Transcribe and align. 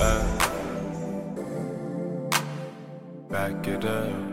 up. 0.00 0.24
Back 3.28 3.66
it 3.68 3.84
up. 3.84 4.30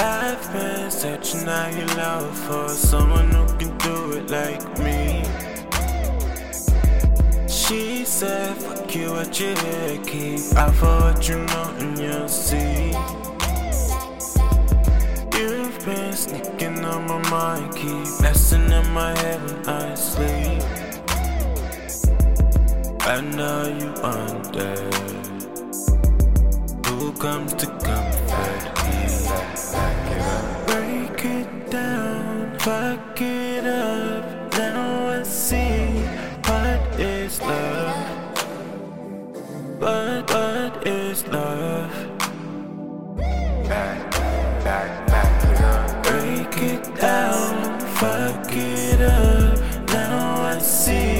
I've 0.00 0.52
been 0.52 0.90
searching 0.90 1.48
out 1.48 1.74
your 1.74 1.86
love 1.96 2.38
for 2.38 2.68
someone 2.68 3.30
who 3.30 3.46
can 3.58 3.76
do 3.78 4.12
it 4.12 4.30
like 4.30 4.78
me. 4.78 5.24
She 7.48 8.04
said, 8.04 8.56
fuck 8.56 8.94
you, 8.94 9.12
what 9.12 9.38
you 9.40 9.54
hear, 9.54 9.98
keep 10.04 10.40
out 10.56 10.74
for 10.74 10.86
what 10.86 11.28
you 11.28 11.38
know 11.38 11.74
and 11.78 11.98
you'll 11.98 12.28
see. 12.28 12.92
You've 15.36 15.84
been 15.84 16.12
sneaking 16.12 16.84
on 16.84 17.06
my 17.06 17.30
mind, 17.30 17.74
keep 17.74 18.20
messing 18.20 18.70
in 18.70 18.90
my 18.92 19.17
I 23.18 23.20
know 23.20 23.62
you 23.80 23.90
under. 24.04 24.76
Who 26.86 27.12
comes 27.14 27.52
to 27.54 27.66
comfort 27.66 28.74
me? 28.84 29.06
Break 30.68 31.24
it 31.24 31.68
down, 31.68 32.56
fuck 32.60 33.20
it 33.20 33.66
up. 33.66 34.52
Now 34.52 35.18
I 35.18 35.24
see 35.24 35.98
what 36.46 37.00
is 37.00 37.40
love. 37.40 37.96
What, 39.80 40.30
what 40.30 40.86
is 40.86 41.26
love? 41.26 41.90
Break 46.04 46.56
it 46.72 46.84
down, 46.94 47.80
fuck 47.98 48.52
it 48.52 49.00
up. 49.00 49.58
Now 49.88 50.54
I 50.54 50.58
see 50.60 51.17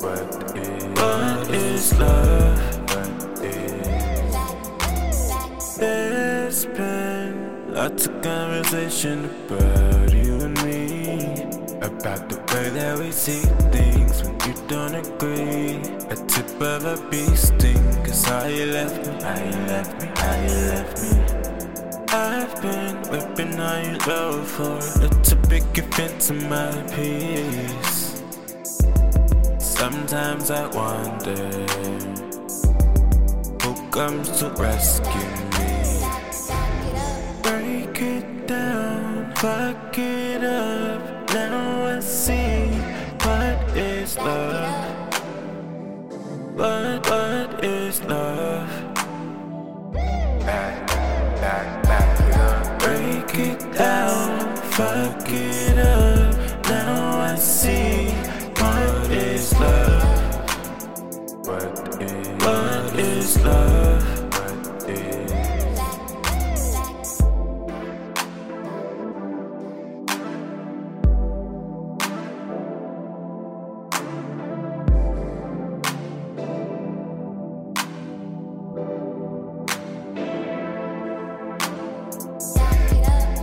What 0.00 0.56
is, 0.56 0.84
what 0.98 1.50
is 1.50 1.98
love? 1.98 2.58
What 2.88 3.44
is 3.44 4.16
There's 5.76 6.64
been 6.64 7.74
lots 7.74 8.06
of 8.06 8.22
conversation 8.22 9.26
about 9.26 10.10
you 10.14 10.40
and 10.40 10.62
me. 10.64 11.42
About 11.82 12.30
the 12.30 12.38
way 12.50 12.70
that 12.70 12.98
we 12.98 13.12
see 13.12 13.42
things 13.70 14.22
when 14.22 14.40
you 14.46 14.54
don't 14.68 14.94
agree. 14.94 15.76
A 16.08 16.16
tip 16.16 16.48
of 16.62 16.86
a 16.86 16.96
bee 17.10 17.36
sting, 17.36 17.84
cause 18.02 18.24
how 18.24 18.46
you 18.46 18.72
left 18.72 19.06
me, 19.06 19.12
how 19.22 19.36
you 19.36 19.56
left 19.68 20.00
me, 20.00 20.08
how 20.16 20.34
you 20.40 20.54
left 20.72 21.02
me. 21.02 21.10
I've 22.08 22.62
been 22.62 22.96
whipping 23.10 23.60
on 23.60 23.84
you 23.84 23.98
low 24.06 24.42
for 24.44 24.78
it 25.04 25.24
to 25.24 25.36
big 25.36 25.62
offense 25.78 26.30
in 26.30 26.48
my 26.48 26.72
peace. 26.94 28.09
Sometimes 29.80 30.50
I 30.50 30.66
wonder 30.76 31.40
who 33.62 33.90
comes 33.90 34.28
to 34.38 34.50
rescue 34.50 35.30
me. 35.56 35.72
Break 37.42 38.02
it 38.02 38.46
down, 38.46 39.34
fuck 39.36 39.96
it 39.96 40.44
up. 40.44 41.30
Now 41.32 41.86
I 41.96 42.00
see 42.00 42.66
what 43.24 43.74
is 43.74 44.18
love. 44.18 45.14
What, 46.58 47.08
what 47.08 47.64
is 47.64 48.02
love? 48.02 48.68
Back, 50.44 50.90
it 52.20 52.36
up. 52.36 52.78
Break 52.80 53.34
it 53.34 53.72
down, 53.72 54.56
fuck 54.76 55.26
it 55.26 55.78
up. 55.78 56.68
Now 56.68 57.20
I 57.32 57.34
see 57.36 57.79
is 63.30 63.44
love? 63.44 64.06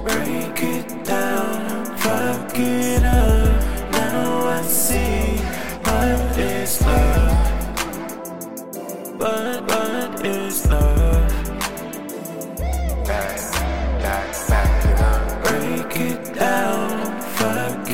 Break 0.04 0.64
it 0.64 1.06
down, 1.06 1.86
fuck 1.98 2.59
it 2.59 2.97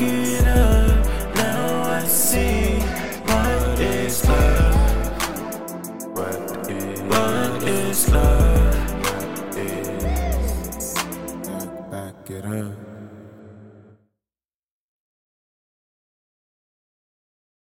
it 0.06 0.46
up. 0.46 1.04
Now 1.34 1.82
I 1.90 2.06
see 2.06 2.78
what 3.26 3.80
is 3.80 4.24
love. 4.28 4.74
What 6.14 6.70
is, 6.70 8.08
love? 8.08 8.74
What 9.04 9.56
is 9.56 10.94
back 11.90 12.30
it 12.30 12.44
up. 12.44 12.93